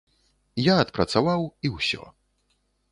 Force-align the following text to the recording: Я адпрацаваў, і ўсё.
Я 0.61 0.73
адпрацаваў, 0.85 1.41
і 1.67 1.75
ўсё. 1.79 2.03